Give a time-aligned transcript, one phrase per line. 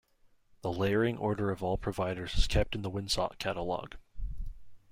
[0.63, 3.93] The layering order of all providers is kept in the Winsock Catalog.